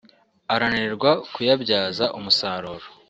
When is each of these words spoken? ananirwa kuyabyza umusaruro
ananirwa 0.53 1.11
kuyabyza 1.33 2.05
umusaruro 2.17 2.85